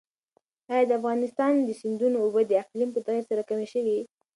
[0.71, 3.99] ایا د افغانستان د سیندونو اوبه د اقلیم په تغیر سره کمې شوي؟